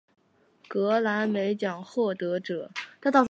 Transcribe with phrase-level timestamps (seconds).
[0.67, 2.71] 格莱美奖获得者。